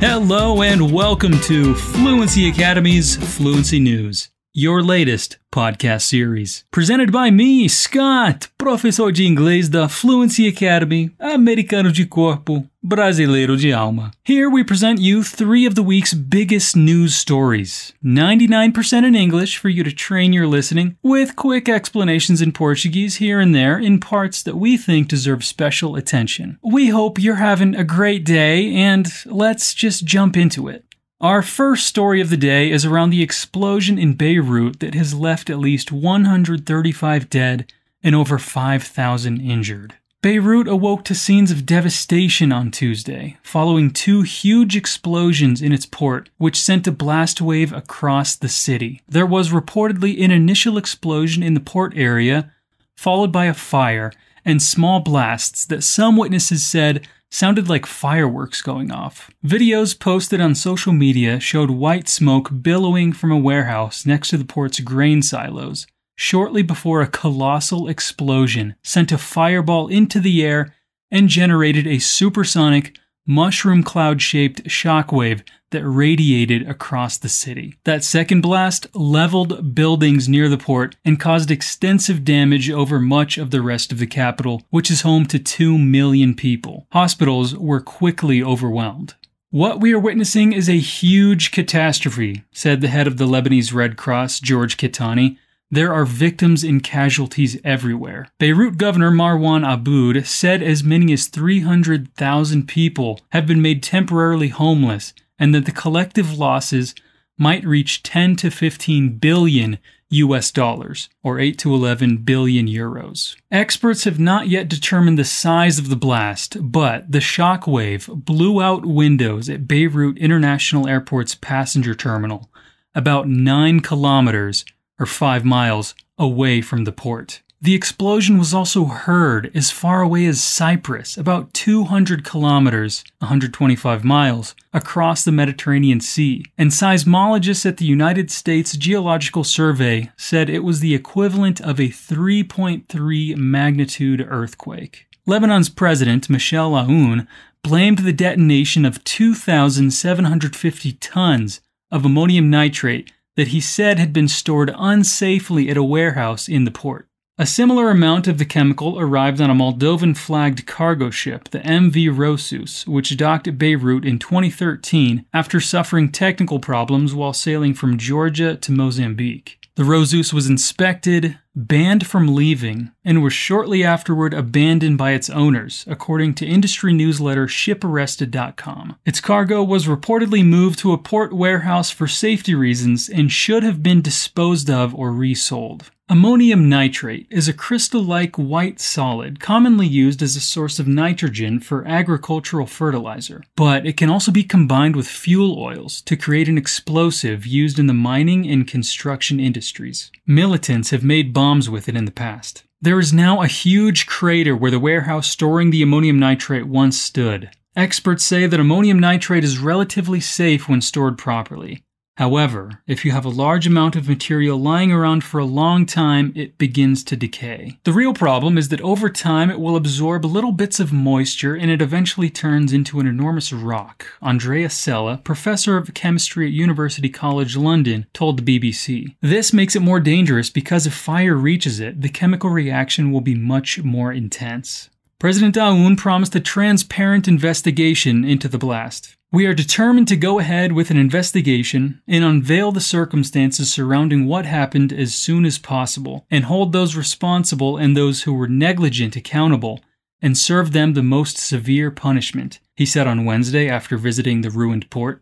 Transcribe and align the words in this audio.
Hello 0.00 0.62
and 0.62 0.92
welcome 0.92 1.40
to 1.40 1.74
Fluency 1.74 2.48
Academy's 2.48 3.16
Fluency 3.36 3.80
News, 3.80 4.30
your 4.52 4.82
latest 4.82 5.38
podcast 5.52 6.02
series. 6.02 6.64
Presented 6.70 7.12
by 7.12 7.30
me, 7.30 7.68
Scott, 7.68 8.48
professor 8.58 9.12
de 9.12 9.24
inglês 9.24 9.68
da 9.68 9.88
Fluency 9.88 10.46
Academy, 10.48 11.10
americano 11.20 11.90
de 11.90 12.04
corpo, 12.04 12.68
brasileiro 12.82 13.56
de 13.56 13.72
alma. 13.72 14.10
Here 14.24 14.48
we 14.48 14.64
present 14.64 15.00
you 15.00 15.22
three 15.22 15.66
of 15.66 15.74
the 15.74 15.82
week's 15.82 16.14
biggest 16.14 16.76
news 16.76 17.14
stories 17.14 17.92
99% 18.04 19.04
in 19.04 19.14
English 19.14 19.58
for 19.58 19.68
you 19.68 19.84
to 19.84 19.92
train 19.92 20.32
your 20.32 20.46
listening, 20.46 20.96
with 21.02 21.36
quick 21.36 21.68
explanations 21.68 22.42
in 22.42 22.52
Portuguese 22.52 23.16
here 23.16 23.40
and 23.40 23.54
there 23.54 23.78
in 23.78 24.00
parts 24.00 24.42
that 24.42 24.56
we 24.56 24.76
think 24.76 25.08
deserve 25.08 25.44
special 25.44 25.96
attention. 25.96 26.58
We 26.62 26.88
hope 26.88 27.18
you're 27.20 27.36
having 27.36 27.74
a 27.74 27.84
great 27.84 28.24
day, 28.24 28.74
and 28.74 29.06
let's 29.26 29.74
just 29.74 30.04
jump 30.04 30.36
into 30.36 30.68
it. 30.68 30.84
Our 31.20 31.42
first 31.42 31.88
story 31.88 32.20
of 32.20 32.30
the 32.30 32.36
day 32.36 32.70
is 32.70 32.84
around 32.84 33.10
the 33.10 33.24
explosion 33.24 33.98
in 33.98 34.14
Beirut 34.14 34.78
that 34.78 34.94
has 34.94 35.14
left 35.14 35.50
at 35.50 35.58
least 35.58 35.90
135 35.90 37.28
dead 37.28 37.72
and 38.04 38.14
over 38.14 38.38
5,000 38.38 39.40
injured. 39.40 39.94
Beirut 40.22 40.68
awoke 40.68 41.04
to 41.06 41.16
scenes 41.16 41.50
of 41.50 41.66
devastation 41.66 42.52
on 42.52 42.70
Tuesday, 42.70 43.36
following 43.42 43.90
two 43.90 44.22
huge 44.22 44.76
explosions 44.76 45.60
in 45.60 45.72
its 45.72 45.86
port, 45.86 46.30
which 46.38 46.60
sent 46.60 46.86
a 46.86 46.92
blast 46.92 47.40
wave 47.40 47.72
across 47.72 48.36
the 48.36 48.48
city. 48.48 49.02
There 49.08 49.26
was 49.26 49.50
reportedly 49.50 50.22
an 50.22 50.30
initial 50.30 50.78
explosion 50.78 51.42
in 51.42 51.54
the 51.54 51.60
port 51.60 51.94
area, 51.96 52.52
followed 52.94 53.32
by 53.32 53.46
a 53.46 53.54
fire 53.54 54.12
and 54.44 54.62
small 54.62 55.00
blasts 55.00 55.66
that 55.66 55.82
some 55.82 56.16
witnesses 56.16 56.64
said 56.64 57.08
sounded 57.30 57.68
like 57.68 57.86
fireworks 57.86 58.62
going 58.62 58.90
off. 58.90 59.30
Videos 59.44 59.98
posted 59.98 60.40
on 60.40 60.54
social 60.54 60.92
media 60.92 61.38
showed 61.40 61.70
white 61.70 62.08
smoke 62.08 62.50
billowing 62.62 63.12
from 63.12 63.30
a 63.30 63.38
warehouse 63.38 64.06
next 64.06 64.28
to 64.30 64.36
the 64.38 64.44
port's 64.44 64.80
grain 64.80 65.22
silos, 65.22 65.86
shortly 66.16 66.62
before 66.62 67.00
a 67.00 67.06
colossal 67.06 67.88
explosion 67.88 68.74
sent 68.82 69.12
a 69.12 69.18
fireball 69.18 69.88
into 69.88 70.20
the 70.20 70.44
air 70.44 70.74
and 71.10 71.28
generated 71.28 71.86
a 71.86 71.98
supersonic, 71.98 72.98
mushroom 73.28 73.84
cloud 73.84 74.20
shaped 74.20 74.64
shockwave 74.64 75.42
that 75.70 75.86
radiated 75.86 76.66
across 76.66 77.18
the 77.18 77.28
city. 77.28 77.76
That 77.84 78.02
second 78.02 78.40
blast 78.40 78.86
leveled 78.94 79.74
buildings 79.74 80.28
near 80.28 80.48
the 80.48 80.56
port 80.56 80.96
and 81.04 81.20
caused 81.20 81.50
extensive 81.50 82.24
damage 82.24 82.70
over 82.70 82.98
much 82.98 83.36
of 83.36 83.50
the 83.50 83.60
rest 83.60 83.92
of 83.92 83.98
the 83.98 84.06
capital, 84.06 84.62
which 84.70 84.90
is 84.90 85.02
home 85.02 85.26
to 85.26 85.38
2 85.38 85.76
million 85.76 86.34
people. 86.34 86.86
Hospitals 86.92 87.54
were 87.54 87.80
quickly 87.80 88.42
overwhelmed. 88.42 89.14
What 89.50 89.80
we 89.80 89.94
are 89.94 89.98
witnessing 89.98 90.52
is 90.52 90.68
a 90.68 90.78
huge 90.78 91.52
catastrophe, 91.52 92.44
said 92.52 92.80
the 92.80 92.88
head 92.88 93.06
of 93.06 93.16
the 93.16 93.26
Lebanese 93.26 93.72
Red 93.72 93.96
Cross, 93.96 94.40
George 94.40 94.76
Kettani. 94.76 95.38
There 95.70 95.92
are 95.92 96.06
victims 96.06 96.64
and 96.64 96.82
casualties 96.82 97.60
everywhere. 97.62 98.28
Beirut 98.38 98.78
Governor 98.78 99.10
Marwan 99.10 99.70
Aboud 99.70 100.26
said 100.26 100.62
as 100.62 100.82
many 100.82 101.12
as 101.12 101.26
300,000 101.26 102.66
people 102.66 103.20
have 103.32 103.46
been 103.46 103.60
made 103.60 103.82
temporarily 103.82 104.48
homeless 104.48 105.12
and 105.38 105.54
that 105.54 105.66
the 105.66 105.72
collective 105.72 106.38
losses 106.38 106.94
might 107.36 107.66
reach 107.66 108.02
10 108.02 108.36
to 108.36 108.50
15 108.50 109.18
billion 109.18 109.78
US 110.10 110.50
dollars, 110.50 111.10
or 111.22 111.38
8 111.38 111.58
to 111.58 111.74
11 111.74 112.18
billion 112.18 112.66
euros. 112.66 113.36
Experts 113.50 114.04
have 114.04 114.18
not 114.18 114.48
yet 114.48 114.68
determined 114.68 115.18
the 115.18 115.24
size 115.24 115.78
of 115.78 115.90
the 115.90 115.96
blast, 115.96 116.56
but 116.62 117.12
the 117.12 117.20
shock 117.20 117.66
wave 117.66 118.08
blew 118.10 118.62
out 118.62 118.86
windows 118.86 119.50
at 119.50 119.68
Beirut 119.68 120.16
International 120.16 120.88
Airport's 120.88 121.34
passenger 121.34 121.94
terminal, 121.94 122.50
about 122.94 123.28
9 123.28 123.80
kilometers, 123.80 124.64
or 124.98 125.06
5 125.06 125.44
miles, 125.44 125.94
away 126.18 126.60
from 126.60 126.84
the 126.84 126.92
port. 126.92 127.42
The 127.60 127.74
explosion 127.74 128.38
was 128.38 128.54
also 128.54 128.84
heard 128.84 129.50
as 129.52 129.72
far 129.72 130.00
away 130.00 130.26
as 130.26 130.40
Cyprus, 130.40 131.16
about 131.16 131.52
200 131.54 132.22
kilometers, 132.22 133.02
125 133.18 134.04
miles, 134.04 134.54
across 134.72 135.24
the 135.24 135.32
Mediterranean 135.32 135.98
Sea, 135.98 136.44
and 136.56 136.70
seismologists 136.70 137.66
at 137.66 137.78
the 137.78 137.84
United 137.84 138.30
States 138.30 138.76
Geological 138.76 139.42
Survey 139.42 140.12
said 140.16 140.48
it 140.48 140.62
was 140.62 140.78
the 140.78 140.94
equivalent 140.94 141.60
of 141.60 141.80
a 141.80 141.88
3.3 141.88 143.36
magnitude 143.36 144.24
earthquake. 144.28 145.06
Lebanon's 145.26 145.68
president, 145.68 146.30
Michel 146.30 146.70
Aoun, 146.76 147.26
blamed 147.64 147.98
the 147.98 148.12
detonation 148.12 148.84
of 148.84 149.02
2,750 149.02 150.92
tons 150.92 151.60
of 151.90 152.04
ammonium 152.04 152.48
nitrate 152.50 153.10
that 153.38 153.48
he 153.48 153.60
said 153.60 154.00
had 154.00 154.12
been 154.12 154.26
stored 154.26 154.68
unsafely 154.70 155.70
at 155.70 155.76
a 155.76 155.82
warehouse 155.84 156.48
in 156.48 156.64
the 156.64 156.72
port. 156.72 157.06
A 157.38 157.46
similar 157.46 157.88
amount 157.88 158.26
of 158.26 158.38
the 158.38 158.44
chemical 158.44 158.98
arrived 158.98 159.40
on 159.40 159.48
a 159.48 159.54
Moldovan 159.54 160.16
flagged 160.16 160.66
cargo 160.66 161.08
ship, 161.08 161.48
the 161.50 161.60
MV 161.60 162.16
Rhosus, 162.16 162.84
which 162.88 163.16
docked 163.16 163.46
at 163.46 163.56
Beirut 163.56 164.04
in 164.04 164.18
2013 164.18 165.24
after 165.32 165.60
suffering 165.60 166.10
technical 166.10 166.58
problems 166.58 167.14
while 167.14 167.32
sailing 167.32 167.74
from 167.74 167.96
Georgia 167.96 168.56
to 168.56 168.72
Mozambique. 168.72 169.68
The 169.76 169.84
Rhosus 169.84 170.32
was 170.32 170.48
inspected, 170.48 171.38
banned 171.66 172.06
from 172.06 172.34
leaving, 172.34 172.92
and 173.04 173.22
was 173.22 173.32
shortly 173.32 173.82
afterward 173.82 174.32
abandoned 174.32 174.96
by 174.96 175.12
its 175.12 175.28
owners, 175.28 175.84
according 175.88 176.34
to 176.34 176.46
industry 176.46 176.92
newsletter 176.92 177.46
ShipArrested.com. 177.46 178.96
Its 179.04 179.20
cargo 179.20 179.62
was 179.64 179.86
reportedly 179.86 180.44
moved 180.44 180.78
to 180.78 180.92
a 180.92 180.98
port 180.98 181.32
warehouse 181.32 181.90
for 181.90 182.06
safety 182.06 182.54
reasons 182.54 183.08
and 183.08 183.32
should 183.32 183.62
have 183.62 183.82
been 183.82 184.00
disposed 184.00 184.70
of 184.70 184.94
or 184.94 185.12
resold. 185.12 185.90
Ammonium 186.10 186.70
nitrate 186.70 187.26
is 187.28 187.48
a 187.48 187.52
crystal 187.52 188.02
like 188.02 188.36
white 188.36 188.80
solid 188.80 189.40
commonly 189.40 189.86
used 189.86 190.22
as 190.22 190.36
a 190.36 190.40
source 190.40 190.78
of 190.78 190.88
nitrogen 190.88 191.60
for 191.60 191.86
agricultural 191.86 192.66
fertilizer, 192.66 193.44
but 193.56 193.84
it 193.84 193.98
can 193.98 194.08
also 194.08 194.32
be 194.32 194.42
combined 194.42 194.96
with 194.96 195.06
fuel 195.06 195.62
oils 195.62 196.00
to 196.02 196.16
create 196.16 196.48
an 196.48 196.56
explosive 196.56 197.46
used 197.46 197.78
in 197.78 197.88
the 197.88 197.92
mining 197.92 198.48
and 198.48 198.66
construction 198.66 199.38
industries. 199.38 200.10
Militants 200.30 200.90
have 200.90 201.02
made 201.02 201.32
bombs 201.32 201.70
with 201.70 201.88
it 201.88 201.96
in 201.96 202.04
the 202.04 202.10
past. 202.10 202.64
There 202.82 203.00
is 203.00 203.14
now 203.14 203.40
a 203.40 203.46
huge 203.46 204.06
crater 204.06 204.54
where 204.54 204.70
the 204.70 204.78
warehouse 204.78 205.26
storing 205.26 205.70
the 205.70 205.80
ammonium 205.80 206.18
nitrate 206.18 206.66
once 206.66 207.00
stood. 207.00 207.48
Experts 207.74 208.24
say 208.24 208.46
that 208.46 208.60
ammonium 208.60 208.98
nitrate 208.98 209.42
is 209.42 209.58
relatively 209.58 210.20
safe 210.20 210.68
when 210.68 210.82
stored 210.82 211.16
properly. 211.16 211.82
However, 212.18 212.82
if 212.88 213.04
you 213.04 213.12
have 213.12 213.24
a 213.24 213.28
large 213.28 213.64
amount 213.64 213.94
of 213.94 214.08
material 214.08 214.58
lying 214.58 214.90
around 214.90 215.22
for 215.22 215.38
a 215.38 215.44
long 215.44 215.86
time, 215.86 216.32
it 216.34 216.58
begins 216.58 217.04
to 217.04 217.16
decay. 217.16 217.78
The 217.84 217.92
real 217.92 218.12
problem 218.12 218.58
is 218.58 218.70
that 218.70 218.80
over 218.80 219.08
time 219.08 219.52
it 219.52 219.60
will 219.60 219.76
absorb 219.76 220.24
little 220.24 220.50
bits 220.50 220.80
of 220.80 220.92
moisture 220.92 221.54
and 221.54 221.70
it 221.70 221.80
eventually 221.80 222.28
turns 222.28 222.72
into 222.72 222.98
an 222.98 223.06
enormous 223.06 223.52
rock. 223.52 224.04
Andrea 224.20 224.68
Sella, 224.68 225.18
professor 225.18 225.76
of 225.76 225.94
chemistry 225.94 226.48
at 226.48 226.52
University 226.52 227.08
College 227.08 227.56
London, 227.56 228.04
told 228.12 228.44
the 228.44 228.58
BBC. 228.58 229.14
This 229.20 229.52
makes 229.52 229.76
it 229.76 229.82
more 229.82 230.00
dangerous 230.00 230.50
because 230.50 230.88
if 230.88 230.94
fire 230.94 231.36
reaches 231.36 231.78
it, 231.78 232.00
the 232.00 232.08
chemical 232.08 232.50
reaction 232.50 233.12
will 233.12 233.20
be 233.20 233.36
much 233.36 233.84
more 233.84 234.12
intense. 234.12 234.90
President 235.20 235.54
Aoun 235.54 235.96
promised 235.96 236.34
a 236.34 236.40
transparent 236.40 237.28
investigation 237.28 238.24
into 238.24 238.48
the 238.48 238.58
blast. 238.58 239.14
We 239.30 239.44
are 239.44 239.52
determined 239.52 240.08
to 240.08 240.16
go 240.16 240.38
ahead 240.38 240.72
with 240.72 240.90
an 240.90 240.96
investigation 240.96 242.00
and 242.08 242.24
unveil 242.24 242.72
the 242.72 242.80
circumstances 242.80 243.70
surrounding 243.70 244.24
what 244.24 244.46
happened 244.46 244.90
as 244.90 245.14
soon 245.14 245.44
as 245.44 245.58
possible, 245.58 246.24
and 246.30 246.46
hold 246.46 246.72
those 246.72 246.96
responsible 246.96 247.76
and 247.76 247.94
those 247.94 248.22
who 248.22 248.32
were 248.32 248.48
negligent 248.48 249.16
accountable, 249.16 249.80
and 250.22 250.38
serve 250.38 250.72
them 250.72 250.94
the 250.94 251.02
most 251.02 251.36
severe 251.36 251.90
punishment, 251.90 252.58
he 252.74 252.86
said 252.86 253.06
on 253.06 253.26
Wednesday 253.26 253.68
after 253.68 253.98
visiting 253.98 254.40
the 254.40 254.50
ruined 254.50 254.88
port. 254.88 255.20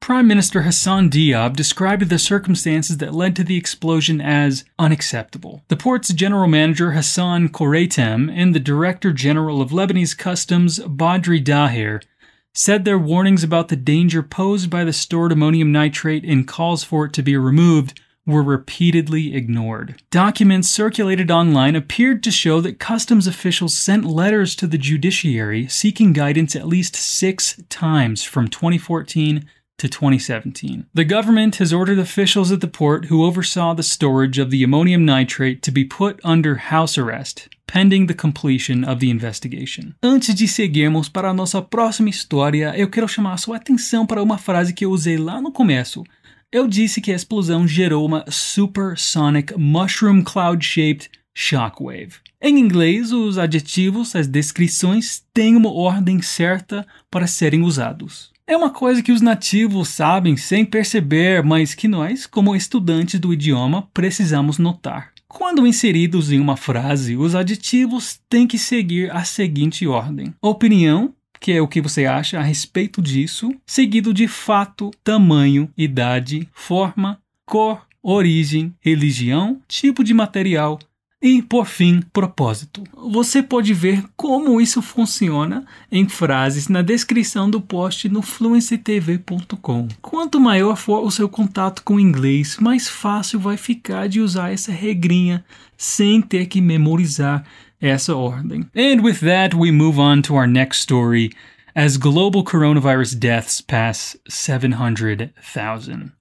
Prime 0.00 0.28
Minister 0.28 0.62
Hassan 0.62 1.10
Diab 1.10 1.56
described 1.56 2.08
the 2.08 2.18
circumstances 2.20 2.98
that 2.98 3.12
led 3.12 3.34
to 3.34 3.42
the 3.42 3.56
explosion 3.56 4.20
as 4.20 4.64
unacceptable. 4.78 5.64
The 5.66 5.76
port's 5.76 6.10
general 6.10 6.46
manager 6.46 6.92
Hassan 6.92 7.48
Koreitem 7.48 8.30
and 8.32 8.54
the 8.54 8.60
Director 8.60 9.12
General 9.12 9.60
of 9.60 9.70
Lebanese 9.70 10.16
Customs 10.16 10.78
Badri 10.78 11.42
Daher 11.42 12.00
said 12.58 12.84
their 12.84 12.98
warnings 12.98 13.44
about 13.44 13.68
the 13.68 13.76
danger 13.76 14.20
posed 14.20 14.68
by 14.68 14.82
the 14.82 14.92
stored 14.92 15.30
ammonium 15.30 15.70
nitrate 15.70 16.24
and 16.24 16.48
calls 16.48 16.82
for 16.82 17.04
it 17.04 17.12
to 17.12 17.22
be 17.22 17.36
removed 17.36 18.00
were 18.26 18.42
repeatedly 18.42 19.32
ignored. 19.32 20.02
Documents 20.10 20.68
circulated 20.68 21.30
online 21.30 21.76
appeared 21.76 22.20
to 22.24 22.32
show 22.32 22.60
that 22.60 22.80
customs 22.80 23.28
officials 23.28 23.78
sent 23.78 24.04
letters 24.04 24.56
to 24.56 24.66
the 24.66 24.76
judiciary 24.76 25.68
seeking 25.68 26.12
guidance 26.12 26.56
at 26.56 26.66
least 26.66 26.96
six 26.96 27.62
times 27.68 28.24
from 28.24 28.48
2014 28.48 29.48
to 29.78 29.88
2017. 29.88 30.86
The 30.92 31.04
government 31.04 31.56
has 31.56 31.72
ordered 31.72 32.00
officials 32.00 32.50
at 32.50 32.60
the 32.60 32.66
port 32.66 33.04
who 33.04 33.24
oversaw 33.24 33.72
the 33.72 33.84
storage 33.84 34.36
of 34.40 34.50
the 34.50 34.64
ammonium 34.64 35.04
nitrate 35.04 35.62
to 35.62 35.70
be 35.70 35.84
put 35.84 36.18
under 36.24 36.56
house 36.56 36.98
arrest 36.98 37.48
pending 37.72 38.06
the 38.06 38.14
completion 38.14 38.82
of 38.90 38.96
the 38.96 39.06
investigation. 39.06 39.92
Antes 40.02 40.34
de 40.34 40.48
seguirmos 40.48 41.08
para 41.08 41.30
a 41.30 41.34
nossa 41.34 41.62
próxima 41.62 42.08
história, 42.08 42.74
eu 42.76 42.88
quero 42.88 43.06
chamar 43.06 43.34
a 43.34 43.36
sua 43.36 43.56
atenção 43.56 44.06
para 44.06 44.22
uma 44.22 44.38
frase 44.38 44.72
que 44.72 44.84
eu 44.84 44.90
usei 44.90 45.16
lá 45.16 45.40
no 45.40 45.52
começo. 45.52 46.02
Eu 46.50 46.66
disse 46.66 47.00
que 47.00 47.12
a 47.12 47.14
explosão 47.14 47.68
gerou 47.68 48.04
uma 48.06 48.24
supersonic 48.28 49.54
mushroom 49.58 50.22
cloud 50.22 50.64
shaped 50.64 51.10
shockwave. 51.34 52.14
Em 52.40 52.58
inglês, 52.58 53.12
os 53.12 53.36
adjetivos, 53.36 54.16
as 54.16 54.26
descrições 54.26 55.22
têm 55.34 55.54
uma 55.54 55.70
ordem 55.70 56.22
certa 56.22 56.86
para 57.10 57.26
serem 57.26 57.62
usados. 57.62 58.30
É 58.46 58.56
uma 58.56 58.70
coisa 58.70 59.02
que 59.02 59.12
os 59.12 59.20
nativos 59.20 59.88
sabem 59.90 60.36
sem 60.36 60.64
perceber, 60.64 61.42
mas 61.42 61.74
que 61.74 61.86
nós, 61.86 62.26
como 62.26 62.56
estudantes 62.56 63.20
do 63.20 63.32
idioma, 63.34 63.86
precisamos 63.92 64.56
notar. 64.56 65.12
Quando 65.28 65.66
inseridos 65.66 66.32
em 66.32 66.40
uma 66.40 66.56
frase, 66.56 67.14
os 67.14 67.34
adjetivos 67.34 68.18
têm 68.30 68.46
que 68.46 68.58
seguir 68.58 69.10
a 69.14 69.24
seguinte 69.24 69.86
ordem: 69.86 70.34
opinião, 70.40 71.14
que 71.38 71.52
é 71.52 71.60
o 71.60 71.68
que 71.68 71.82
você 71.82 72.06
acha 72.06 72.38
a 72.38 72.42
respeito 72.42 73.02
disso, 73.02 73.54
seguido 73.66 74.14
de 74.14 74.26
fato, 74.26 74.90
tamanho, 75.04 75.70
idade, 75.76 76.48
forma, 76.52 77.20
cor, 77.44 77.86
origem, 78.02 78.74
religião, 78.80 79.60
tipo 79.68 80.02
de 80.02 80.14
material, 80.14 80.78
e, 81.20 81.42
por 81.42 81.66
fim, 81.66 82.00
propósito. 82.12 82.84
Você 83.10 83.42
pode 83.42 83.74
ver 83.74 84.04
como 84.16 84.60
isso 84.60 84.80
funciona 84.80 85.66
em 85.90 86.08
frases 86.08 86.68
na 86.68 86.80
descrição 86.80 87.50
do 87.50 87.60
post 87.60 88.08
no 88.08 88.22
fluencytv.com. 88.22 89.88
Quanto 90.00 90.40
maior 90.40 90.76
for 90.76 91.04
o 91.04 91.10
seu 91.10 91.28
contato 91.28 91.82
com 91.82 91.94
o 91.94 92.00
inglês, 92.00 92.58
mais 92.60 92.88
fácil 92.88 93.40
vai 93.40 93.56
ficar 93.56 94.08
de 94.08 94.20
usar 94.20 94.52
essa 94.52 94.70
regrinha 94.70 95.44
sem 95.76 96.22
ter 96.22 96.46
que 96.46 96.60
memorizar 96.60 97.44
essa 97.80 98.14
ordem. 98.14 98.66
And 98.76 99.02
with 99.02 99.18
that, 99.20 99.56
we 99.56 99.72
move 99.72 99.98
on 100.00 100.22
to 100.22 100.34
our 100.34 100.46
next 100.46 100.80
story 100.80 101.30
as 101.74 101.96
global 101.96 102.42
coronavirus 102.42 103.14
deaths 103.14 103.60
pass 103.60 104.16
700,000. 104.28 106.12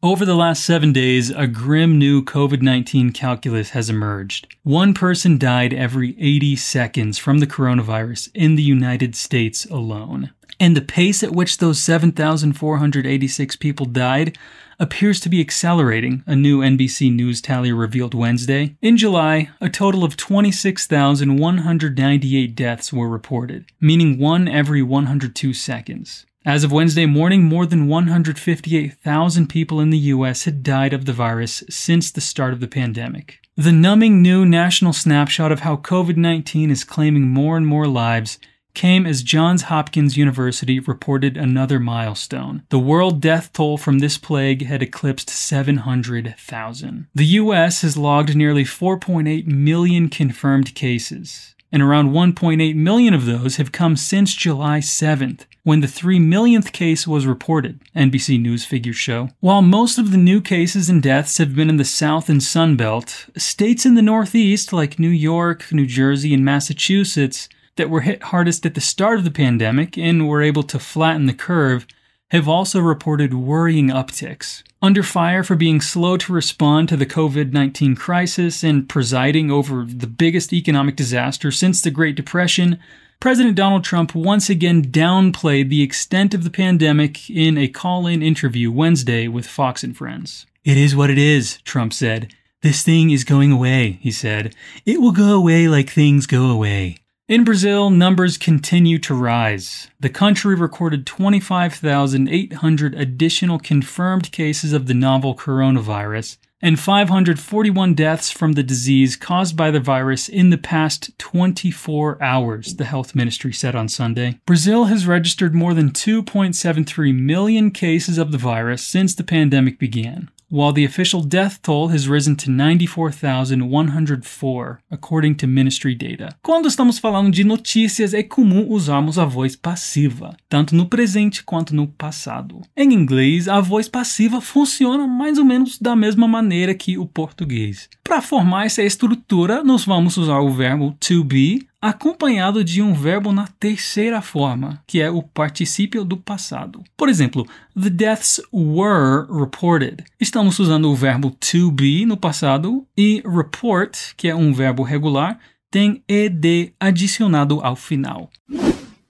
Over 0.00 0.24
the 0.24 0.36
last 0.36 0.64
seven 0.64 0.92
days, 0.92 1.30
a 1.30 1.48
grim 1.48 1.98
new 1.98 2.22
COVID 2.22 2.62
19 2.62 3.10
calculus 3.10 3.70
has 3.70 3.90
emerged. 3.90 4.46
One 4.62 4.94
person 4.94 5.38
died 5.38 5.74
every 5.74 6.14
80 6.20 6.54
seconds 6.54 7.18
from 7.18 7.40
the 7.40 7.48
coronavirus 7.48 8.30
in 8.32 8.54
the 8.54 8.62
United 8.62 9.16
States 9.16 9.64
alone. 9.64 10.30
And 10.60 10.76
the 10.76 10.82
pace 10.82 11.24
at 11.24 11.32
which 11.32 11.58
those 11.58 11.82
7,486 11.82 13.56
people 13.56 13.86
died 13.86 14.38
appears 14.78 15.18
to 15.18 15.28
be 15.28 15.40
accelerating, 15.40 16.22
a 16.28 16.36
new 16.36 16.60
NBC 16.60 17.12
News 17.12 17.40
tally 17.40 17.72
revealed 17.72 18.14
Wednesday. 18.14 18.76
In 18.80 18.96
July, 18.96 19.50
a 19.60 19.68
total 19.68 20.04
of 20.04 20.16
26,198 20.16 22.54
deaths 22.54 22.92
were 22.92 23.08
reported, 23.08 23.64
meaning 23.80 24.20
one 24.20 24.46
every 24.46 24.80
102 24.80 25.52
seconds. 25.52 26.24
As 26.44 26.62
of 26.64 26.72
Wednesday 26.72 27.04
morning, 27.04 27.44
more 27.44 27.66
than 27.66 27.88
158,000 27.88 29.48
people 29.48 29.80
in 29.80 29.90
the 29.90 29.98
US 29.98 30.44
had 30.44 30.62
died 30.62 30.92
of 30.92 31.04
the 31.04 31.12
virus 31.12 31.64
since 31.68 32.10
the 32.10 32.20
start 32.20 32.52
of 32.52 32.60
the 32.60 32.68
pandemic. 32.68 33.40
The 33.56 33.72
numbing 33.72 34.22
new 34.22 34.46
national 34.46 34.92
snapshot 34.92 35.50
of 35.50 35.60
how 35.60 35.76
COVID 35.76 36.16
19 36.16 36.70
is 36.70 36.84
claiming 36.84 37.28
more 37.28 37.56
and 37.56 37.66
more 37.66 37.88
lives 37.88 38.38
came 38.72 39.04
as 39.04 39.24
Johns 39.24 39.62
Hopkins 39.62 40.16
University 40.16 40.78
reported 40.78 41.36
another 41.36 41.80
milestone. 41.80 42.62
The 42.68 42.78
world 42.78 43.20
death 43.20 43.52
toll 43.52 43.76
from 43.76 43.98
this 43.98 44.16
plague 44.16 44.64
had 44.64 44.82
eclipsed 44.82 45.28
700,000. 45.28 47.08
The 47.12 47.26
US 47.26 47.82
has 47.82 47.96
logged 47.96 48.36
nearly 48.36 48.62
4.8 48.62 49.46
million 49.46 50.08
confirmed 50.08 50.76
cases, 50.76 51.56
and 51.70 51.82
around 51.82 52.10
1.8 52.10 52.74
million 52.76 53.14
of 53.14 53.26
those 53.26 53.56
have 53.56 53.72
come 53.72 53.96
since 53.96 54.34
July 54.34 54.78
7th, 54.78 55.44
when 55.64 55.80
the 55.80 55.86
3 55.86 56.18
millionth 56.18 56.72
case 56.72 57.06
was 57.06 57.26
reported, 57.26 57.80
NBC 57.94 58.40
News 58.40 58.64
figures 58.64 58.96
show. 58.96 59.28
While 59.40 59.62
most 59.62 59.98
of 59.98 60.10
the 60.10 60.16
new 60.16 60.40
cases 60.40 60.88
and 60.88 61.02
deaths 61.02 61.38
have 61.38 61.54
been 61.54 61.68
in 61.68 61.76
the 61.76 61.84
South 61.84 62.28
and 62.28 62.42
Sun 62.42 62.76
Belt, 62.76 63.26
states 63.36 63.84
in 63.84 63.94
the 63.94 64.02
Northeast 64.02 64.72
like 64.72 64.98
New 64.98 65.10
York, 65.10 65.70
New 65.70 65.86
Jersey, 65.86 66.32
and 66.32 66.44
Massachusetts 66.44 67.48
that 67.76 67.90
were 67.90 68.00
hit 68.00 68.22
hardest 68.24 68.66
at 68.66 68.74
the 68.74 68.80
start 68.80 69.18
of 69.18 69.24
the 69.24 69.30
pandemic 69.30 69.96
and 69.96 70.28
were 70.28 70.42
able 70.42 70.62
to 70.64 70.78
flatten 70.78 71.26
the 71.26 71.34
curve 71.34 71.86
have 72.30 72.48
also 72.48 72.80
reported 72.80 73.34
worrying 73.34 73.88
upticks. 73.88 74.62
Under 74.80 75.02
fire 75.02 75.42
for 75.42 75.56
being 75.56 75.80
slow 75.80 76.16
to 76.18 76.32
respond 76.32 76.88
to 76.88 76.96
the 76.96 77.06
COVID 77.06 77.52
19 77.52 77.96
crisis 77.96 78.62
and 78.62 78.88
presiding 78.88 79.50
over 79.50 79.84
the 79.84 80.06
biggest 80.06 80.52
economic 80.52 80.94
disaster 80.94 81.50
since 81.50 81.80
the 81.80 81.90
Great 81.90 82.14
Depression, 82.14 82.78
President 83.20 83.56
Donald 83.56 83.82
Trump 83.82 84.14
once 84.14 84.48
again 84.48 84.82
downplayed 84.84 85.68
the 85.68 85.82
extent 85.82 86.34
of 86.34 86.44
the 86.44 86.50
pandemic 86.50 87.28
in 87.28 87.58
a 87.58 87.66
call 87.66 88.06
in 88.06 88.22
interview 88.22 88.70
Wednesday 88.70 89.26
with 89.26 89.46
Fox 89.46 89.82
and 89.82 89.96
Friends. 89.96 90.46
It 90.64 90.76
is 90.76 90.94
what 90.94 91.10
it 91.10 91.18
is, 91.18 91.58
Trump 91.62 91.92
said. 91.92 92.32
This 92.62 92.84
thing 92.84 93.10
is 93.10 93.24
going 93.24 93.50
away, 93.50 93.98
he 94.00 94.12
said. 94.12 94.54
It 94.86 95.00
will 95.00 95.12
go 95.12 95.34
away 95.34 95.66
like 95.66 95.90
things 95.90 96.26
go 96.26 96.50
away. 96.50 96.98
In 97.28 97.44
Brazil, 97.44 97.90
numbers 97.90 98.38
continue 98.38 98.98
to 99.00 99.12
rise. 99.12 99.88
The 100.00 100.08
country 100.08 100.54
recorded 100.54 101.04
25,800 101.04 102.94
additional 102.94 103.58
confirmed 103.58 104.32
cases 104.32 104.72
of 104.72 104.86
the 104.86 104.94
novel 104.94 105.36
coronavirus 105.36 106.38
and 106.62 106.80
541 106.80 107.92
deaths 107.92 108.30
from 108.30 108.52
the 108.52 108.62
disease 108.62 109.14
caused 109.14 109.58
by 109.58 109.70
the 109.70 109.78
virus 109.78 110.30
in 110.30 110.48
the 110.48 110.56
past 110.56 111.10
24 111.18 112.16
hours, 112.22 112.76
the 112.76 112.86
health 112.86 113.14
ministry 113.14 113.52
said 113.52 113.74
on 113.76 113.90
Sunday. 113.90 114.40
Brazil 114.46 114.86
has 114.86 115.06
registered 115.06 115.54
more 115.54 115.74
than 115.74 115.90
2.73 115.90 117.14
million 117.14 117.70
cases 117.70 118.16
of 118.16 118.32
the 118.32 118.38
virus 118.38 118.82
since 118.82 119.14
the 119.14 119.22
pandemic 119.22 119.78
began 119.78 120.30
while 120.50 120.72
the 120.72 120.84
official 120.84 121.22
death 121.22 121.60
toll 121.62 121.88
has 121.88 122.08
risen 122.08 122.34
to 122.36 122.50
94,104, 122.50 124.80
according 124.90 125.34
to 125.34 125.46
ministry 125.46 125.94
data. 125.94 126.34
Quando 126.42 126.66
estamos 126.66 126.98
falando 126.98 127.30
de 127.30 127.44
notícias, 127.44 128.14
é 128.14 128.22
comum 128.22 128.66
usarmos 128.68 129.18
a 129.18 129.24
voz 129.24 129.54
passiva, 129.54 130.36
tanto 130.48 130.74
no 130.74 130.86
presente 130.86 131.44
quanto 131.44 131.74
no 131.74 131.86
passado. 131.86 132.62
Em 132.76 132.92
inglês, 132.92 133.48
a 133.48 133.60
voz 133.60 133.88
passiva 133.88 134.40
funciona 134.40 135.06
mais 135.06 135.38
ou 135.38 135.44
menos 135.44 135.78
da 135.78 135.94
mesma 135.94 136.26
maneira 136.26 136.74
que 136.74 136.96
o 136.96 137.06
português. 137.06 137.88
Para 138.08 138.22
formar 138.22 138.64
essa 138.64 138.82
estrutura, 138.82 139.62
nós 139.62 139.84
vamos 139.84 140.16
usar 140.16 140.38
o 140.38 140.50
verbo 140.50 140.96
to 140.98 141.22
be 141.22 141.68
acompanhado 141.78 142.64
de 142.64 142.80
um 142.80 142.94
verbo 142.94 143.34
na 143.34 143.46
terceira 143.60 144.22
forma, 144.22 144.82
que 144.86 144.98
é 144.98 145.10
o 145.10 145.22
particípio 145.22 146.06
do 146.06 146.16
passado. 146.16 146.82
Por 146.96 147.10
exemplo, 147.10 147.46
the 147.78 147.90
deaths 147.90 148.40
were 148.50 149.26
reported. 149.30 150.02
Estamos 150.18 150.58
usando 150.58 150.90
o 150.90 150.94
verbo 150.94 151.30
to 151.32 151.70
be 151.70 152.06
no 152.06 152.16
passado 152.16 152.86
e 152.96 153.22
report, 153.26 154.14
que 154.16 154.26
é 154.26 154.34
um 154.34 154.54
verbo 154.54 154.82
regular, 154.82 155.38
tem 155.70 156.02
ed 156.08 156.72
adicionado 156.80 157.60
ao 157.62 157.76
final. 157.76 158.30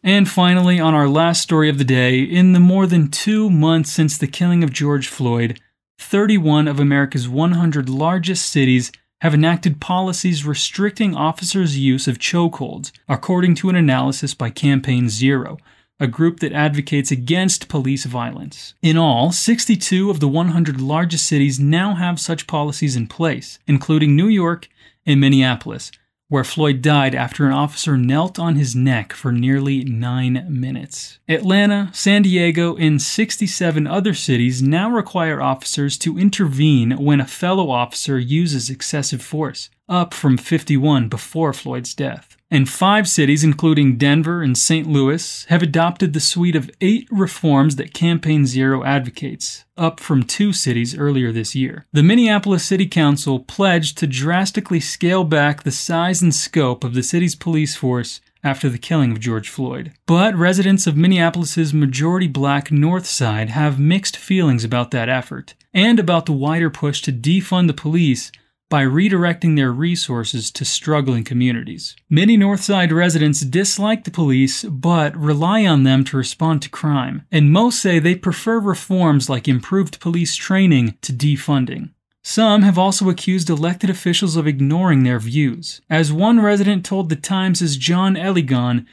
And 0.02 0.26
finally, 0.26 0.80
on 0.80 0.92
our 0.92 1.08
last 1.08 1.42
story 1.42 1.70
of 1.70 1.78
the 1.78 1.84
day, 1.84 2.24
in 2.24 2.52
the 2.52 2.60
more 2.60 2.88
than 2.88 3.06
two 3.06 3.48
months 3.48 3.92
since 3.92 4.18
the 4.18 4.26
killing 4.26 4.64
of 4.64 4.72
George 4.72 5.06
Floyd, 5.06 5.60
31 5.98 6.68
of 6.68 6.78
America's 6.80 7.28
100 7.28 7.88
largest 7.88 8.48
cities 8.48 8.92
have 9.20 9.34
enacted 9.34 9.80
policies 9.80 10.46
restricting 10.46 11.14
officers' 11.14 11.78
use 11.78 12.06
of 12.06 12.18
chokeholds, 12.18 12.92
according 13.08 13.54
to 13.56 13.68
an 13.68 13.74
analysis 13.74 14.32
by 14.32 14.48
Campaign 14.48 15.08
Zero, 15.08 15.58
a 15.98 16.06
group 16.06 16.38
that 16.38 16.52
advocates 16.52 17.10
against 17.10 17.68
police 17.68 18.04
violence. 18.04 18.74
In 18.80 18.96
all, 18.96 19.32
62 19.32 20.08
of 20.08 20.20
the 20.20 20.28
100 20.28 20.80
largest 20.80 21.26
cities 21.26 21.58
now 21.58 21.96
have 21.96 22.20
such 22.20 22.46
policies 22.46 22.94
in 22.94 23.08
place, 23.08 23.58
including 23.66 24.14
New 24.14 24.28
York 24.28 24.68
and 25.04 25.20
Minneapolis, 25.20 25.90
where 26.28 26.44
Floyd 26.44 26.82
died 26.82 27.14
after 27.14 27.46
an 27.46 27.52
officer 27.52 27.96
knelt 27.96 28.38
on 28.38 28.56
his 28.56 28.76
neck 28.76 29.12
for 29.12 29.32
nearly 29.32 29.82
nine 29.84 30.46
minutes. 30.48 31.18
Atlanta, 31.28 31.90
San 31.92 32.22
Diego, 32.22 32.76
and 32.76 33.00
67 33.00 33.86
other 33.86 34.14
cities 34.14 34.62
now 34.62 34.90
require 34.90 35.40
officers 35.40 35.96
to 35.98 36.18
intervene 36.18 36.92
when 37.02 37.20
a 37.20 37.26
fellow 37.26 37.70
officer 37.70 38.18
uses 38.18 38.68
excessive 38.70 39.22
force, 39.22 39.70
up 39.88 40.12
from 40.12 40.36
51 40.36 41.08
before 41.08 41.52
Floyd's 41.52 41.94
death. 41.94 42.37
And 42.50 42.68
five 42.68 43.06
cities, 43.06 43.44
including 43.44 43.98
Denver 43.98 44.42
and 44.42 44.56
St. 44.56 44.86
Louis, 44.86 45.44
have 45.48 45.62
adopted 45.62 46.12
the 46.12 46.20
suite 46.20 46.56
of 46.56 46.70
eight 46.80 47.06
reforms 47.10 47.76
that 47.76 47.92
Campaign 47.92 48.46
Zero 48.46 48.82
advocates, 48.84 49.66
up 49.76 50.00
from 50.00 50.22
two 50.22 50.54
cities 50.54 50.96
earlier 50.96 51.30
this 51.30 51.54
year. 51.54 51.84
The 51.92 52.02
Minneapolis 52.02 52.64
City 52.64 52.86
Council 52.86 53.40
pledged 53.40 53.98
to 53.98 54.06
drastically 54.06 54.80
scale 54.80 55.24
back 55.24 55.62
the 55.62 55.70
size 55.70 56.22
and 56.22 56.34
scope 56.34 56.84
of 56.84 56.94
the 56.94 57.02
city's 57.02 57.34
police 57.34 57.76
force 57.76 58.22
after 58.42 58.68
the 58.68 58.78
killing 58.78 59.12
of 59.12 59.20
George 59.20 59.48
Floyd. 59.48 59.92
But 60.06 60.34
residents 60.34 60.86
of 60.86 60.96
Minneapolis's 60.96 61.74
majority 61.74 62.28
black 62.28 62.70
North 62.70 63.06
Side 63.06 63.50
have 63.50 63.78
mixed 63.78 64.16
feelings 64.16 64.64
about 64.64 64.90
that 64.92 65.08
effort 65.08 65.54
and 65.74 65.98
about 65.98 66.26
the 66.26 66.32
wider 66.32 66.70
push 66.70 67.02
to 67.02 67.12
defund 67.12 67.66
the 67.66 67.74
police 67.74 68.32
by 68.68 68.82
redirecting 68.84 69.56
their 69.56 69.72
resources 69.72 70.50
to 70.50 70.64
struggling 70.64 71.24
communities. 71.24 71.96
Many 72.10 72.36
Northside 72.36 72.92
residents 72.92 73.40
dislike 73.40 74.04
the 74.04 74.10
police 74.10 74.64
but 74.64 75.16
rely 75.16 75.64
on 75.64 75.84
them 75.84 76.04
to 76.04 76.16
respond 76.16 76.62
to 76.62 76.68
crime, 76.68 77.22
and 77.32 77.52
most 77.52 77.80
say 77.80 77.98
they 77.98 78.14
prefer 78.14 78.58
reforms 78.58 79.28
like 79.30 79.48
improved 79.48 80.00
police 80.00 80.36
training 80.36 80.98
to 81.02 81.12
defunding. 81.12 81.90
Some 82.22 82.62
have 82.62 82.76
also 82.78 83.08
accused 83.08 83.48
elected 83.48 83.88
officials 83.88 84.36
of 84.36 84.46
ignoring 84.46 85.02
their 85.02 85.18
views. 85.18 85.80
As 85.88 86.12
one 86.12 86.40
resident 86.40 86.84
told 86.84 87.08
The 87.08 87.16
Times' 87.16 87.76
John 87.78 88.16
Eligon, 88.16 88.84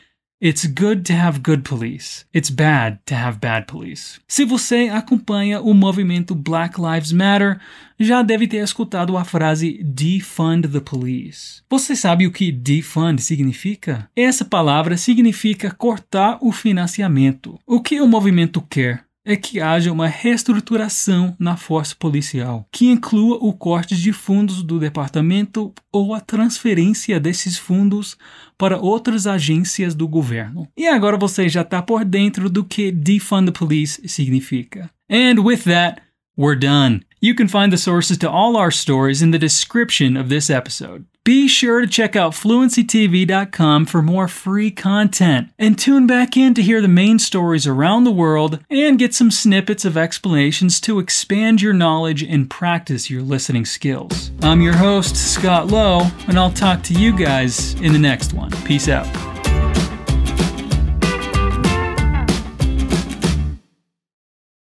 It's 0.46 0.68
good 0.68 1.02
to 1.06 1.14
have 1.14 1.42
good 1.42 1.64
police. 1.64 2.24
It's 2.32 2.52
bad 2.52 3.00
to 3.08 3.16
have 3.16 3.40
bad 3.40 3.66
police. 3.66 4.20
Se 4.28 4.46
você 4.46 4.90
acompanha 4.94 5.60
o 5.60 5.74
movimento 5.74 6.36
Black 6.36 6.80
Lives 6.80 7.12
Matter, 7.12 7.60
já 8.00 8.22
deve 8.22 8.48
ter 8.48 8.58
escutado 8.58 9.18
a 9.18 9.24
frase 9.24 9.82
defund 9.84 10.68
the 10.68 10.80
police. 10.80 11.64
Você 11.68 11.96
sabe 11.96 12.28
o 12.28 12.32
que 12.32 12.52
defund 12.52 13.24
significa? 13.24 14.08
Essa 14.16 14.46
palavra 14.46 14.98
significa 14.98 15.72
cortar 15.72 16.38
o 16.40 16.52
financiamento. 16.52 17.60
O 17.66 17.82
que 17.82 18.00
o 18.00 18.08
movimento 18.08 18.62
quer? 18.62 19.05
É 19.26 19.36
que 19.36 19.60
haja 19.60 19.92
uma 19.92 20.08
reestruturação 20.08 21.36
na 21.40 21.58
força 21.58 21.96
policial, 21.98 22.68
que 22.72 22.88
inclua 22.88 23.38
o 23.42 23.52
corte 23.52 23.96
de 23.96 24.14
fundos 24.14 24.62
do 24.62 24.80
departamento 24.80 25.74
ou 25.92 26.14
a 26.14 26.22
transferência 26.22 27.20
desses 27.20 27.58
fundos 27.58 28.16
para 28.58 28.78
outras 28.78 29.26
agências 29.26 29.96
do 29.96 30.08
governo. 30.08 30.68
E 30.78 30.88
agora 30.88 31.18
você 31.18 31.50
já 31.50 31.62
está 31.62 31.82
por 31.82 32.06
dentro 32.06 32.50
do 32.50 32.64
que 32.64 32.92
defund 32.92 33.52
the 33.52 33.58
police 33.58 34.08
significa. 34.08 34.90
And 35.10 35.42
with 35.42 35.64
that, 35.64 36.02
we're 36.38 36.58
done. 36.58 37.02
You 37.26 37.34
can 37.34 37.48
find 37.48 37.74
the 37.74 37.78
sources 37.78 38.20
to 38.20 38.30
all 38.30 38.56
our 38.56 38.70
stories 38.70 39.24
in 39.24 39.32
the 39.32 39.40
description 39.40 40.16
of 40.16 40.30
this 40.30 40.48
episode. 40.48 41.08
Be 41.24 41.48
sure 41.48 41.82
to 41.82 41.88
check 41.88 42.16
out 42.16 42.34
fluencytv.com 42.34 43.88
for 43.88 44.04
more 44.04 44.28
free 44.28 44.70
content 44.70 45.50
and 45.58 45.76
tune 45.76 46.06
back 46.06 46.38
in 46.38 46.54
to 46.54 46.62
hear 46.62 46.84
the 46.84 46.88
main 46.88 47.18
stories 47.18 47.66
around 47.66 48.04
the 48.04 48.12
world 48.12 48.60
and 48.70 49.00
get 49.00 49.16
some 49.16 49.32
snippets 49.32 49.86
of 49.86 49.98
explanations 49.98 50.80
to 50.82 51.00
expand 51.00 51.64
your 51.64 51.74
knowledge 51.74 52.22
and 52.22 52.48
practice 52.48 53.10
your 53.10 53.24
listening 53.24 53.66
skills. 53.66 54.30
I'm 54.44 54.62
your 54.62 54.76
host, 54.76 55.16
Scott 55.16 55.66
Lowe, 55.66 56.08
and 56.28 56.38
I'll 56.38 56.52
talk 56.52 56.84
to 56.84 56.94
you 56.94 57.18
guys 57.18 57.74
in 57.82 57.92
the 57.92 57.98
next 57.98 58.34
one. 58.34 58.52
Peace 58.66 58.88
out. 58.88 59.35